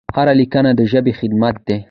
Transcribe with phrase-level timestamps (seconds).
[0.15, 1.77] هره لیکنه د ژبې خدمت دی.